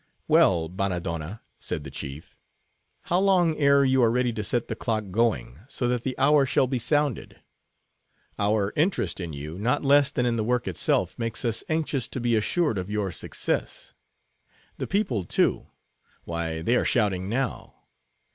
"Well, 0.27 0.67
Bannadonna," 0.67 1.43
said 1.59 1.83
the 1.83 1.91
chief, 1.91 2.35
"how 3.01 3.19
long 3.19 3.55
ere 3.59 3.85
you 3.85 4.01
are 4.01 4.09
ready 4.09 4.33
to 4.33 4.43
set 4.43 4.67
the 4.67 4.75
clock 4.75 5.11
going, 5.11 5.59
so 5.67 5.87
that 5.89 6.01
the 6.03 6.17
hour 6.17 6.47
shall 6.47 6.65
be 6.65 6.79
sounded? 6.79 7.39
Our 8.39 8.73
interest 8.75 9.19
in 9.19 9.31
you, 9.31 9.59
not 9.59 9.85
less 9.85 10.09
than 10.09 10.25
in 10.25 10.37
the 10.37 10.43
work 10.43 10.67
itself, 10.67 11.19
makes 11.19 11.45
us 11.45 11.63
anxious 11.69 12.07
to 12.07 12.19
be 12.19 12.35
assured 12.35 12.79
of 12.79 12.89
your 12.89 13.11
success. 13.11 13.93
The 14.79 14.87
people, 14.87 15.23
too,—why, 15.23 16.63
they 16.63 16.75
are 16.77 16.83
shouting 16.83 17.29
now. 17.29 17.75